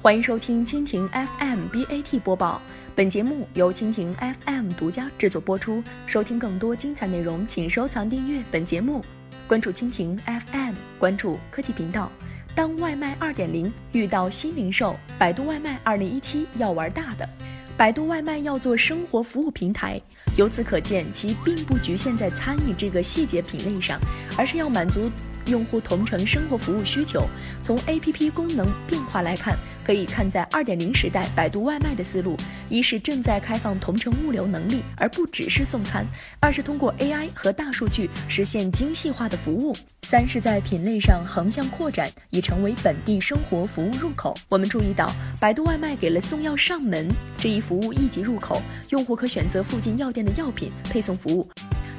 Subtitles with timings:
[0.00, 2.62] 欢迎收听蜻蜓 FM BAT 播报，
[2.94, 5.82] 本节目由蜻蜓 FM 独家制作播出。
[6.06, 9.04] 收听更多精彩内容，请收藏订阅本节目，
[9.48, 12.12] 关注蜻蜓 FM，关注科技频道。
[12.54, 17.28] 当外卖2.0遇到新零售，百度外卖2017要玩大的。
[17.76, 20.00] 百度外卖要做生活服务平台，
[20.36, 23.98] 由此可见，其并不局限在餐饮这个细节品类上，
[24.36, 25.10] 而是要满足。
[25.46, 27.26] 用户同城生活服务需求，
[27.62, 29.56] 从 APP 功能变化来看，
[29.88, 32.36] 可以看在2.0时代百度外卖的思路：
[32.68, 36.04] 一是正在开放同城物流能力，而不只是送餐；
[36.40, 44.34] 二是通过 AI 和大数据实现精细化的服务；三是在品类上横向扩展，已成为本地生活服务入口。
[44.50, 45.10] 我们注意到，
[45.40, 48.60] 百度外卖给了送药上门这一服务一级入口，
[48.90, 51.48] 用户可选择附近药店的药品配送服务。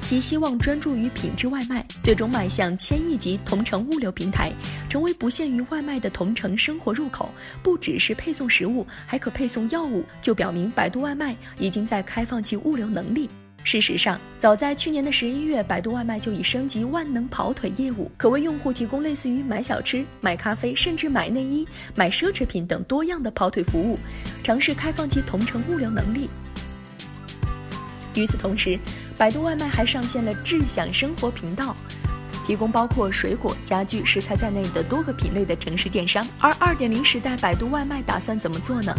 [0.02, 4.52] 其希望专注于品质外卖，最终迈向千亿级同城物流平台，
[4.88, 7.30] 成为不限于外卖的同城生活入口。
[7.62, 13.28] 不只是配送食物，还可配送药物，就表明百度外卖已经在开放其物流能力。
[13.62, 23.98] 事实上，早在去年的十一月，百度外卖就已升级万能跑腿业务，可为用户提供类似于买小吃、买咖啡，甚至买内衣、买奢侈品等多样的跑腿服务，
[24.42, 26.30] 尝试开放其同城物流能力。
[28.14, 28.78] 与此同时，
[29.16, 31.76] 百度外卖还上线了智享生活频道，
[32.44, 36.26] 提供包括水果、家居、食材在内的多个品类的城市电商。
[36.40, 38.94] 而二点零时代，百度外卖打算怎么做呢？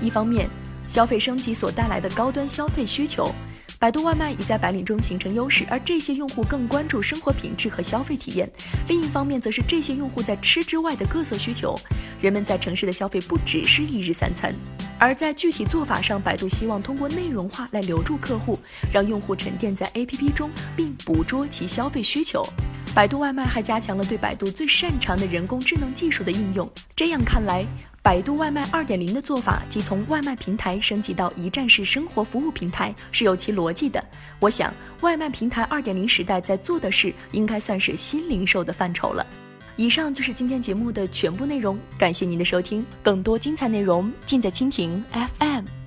[0.00, 0.48] 一方面，
[0.88, 3.34] 消费升级所带来的高端消费需求，
[3.78, 8.50] 百度外卖已在白领中形成优势，而这些用户更关注生活品质和消费体验。
[8.88, 11.78] 另一方面，则是这些用户在吃之外的各色需求，
[12.20, 14.54] 人们在城市的消费不只是一日三餐。
[14.98, 18.58] 而在具体做法上，百度希望通过内容化来留住客户，
[18.92, 22.46] 让用户沉淀在 APP 中，并捕捉其消费需求。
[22.94, 26.70] 百度外卖还加强了对百度最擅长的人工智能技术的应用。
[26.94, 27.66] 这样看来，
[28.02, 34.02] 百度外卖2.0的做法，即从外卖平台升级到一站式生活服务平台，是有其逻辑的。
[34.38, 39.26] 我想，外卖平台2.0时代在做的事，应该算是新零售的范畴了。
[39.76, 42.84] 以上就是今天节目的全部内容，感谢您的收听。
[43.02, 45.83] 更多精彩内容尽在蜻蜓 FM。